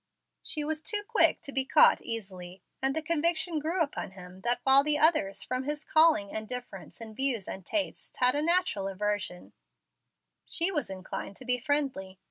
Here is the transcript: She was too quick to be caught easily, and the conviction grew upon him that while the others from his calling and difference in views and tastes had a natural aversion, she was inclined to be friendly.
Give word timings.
She 0.41 0.63
was 0.63 0.81
too 0.81 1.03
quick 1.07 1.43
to 1.43 1.51
be 1.51 1.63
caught 1.63 2.01
easily, 2.01 2.63
and 2.81 2.95
the 2.95 3.03
conviction 3.03 3.59
grew 3.59 3.81
upon 3.81 4.13
him 4.13 4.41
that 4.41 4.59
while 4.63 4.83
the 4.83 4.97
others 4.97 5.43
from 5.43 5.65
his 5.65 5.83
calling 5.85 6.33
and 6.35 6.47
difference 6.47 6.99
in 7.01 7.13
views 7.13 7.47
and 7.47 7.63
tastes 7.63 8.17
had 8.17 8.33
a 8.33 8.41
natural 8.41 8.87
aversion, 8.87 9.53
she 10.43 10.71
was 10.71 10.89
inclined 10.89 11.35
to 11.37 11.45
be 11.45 11.59
friendly. 11.59 12.17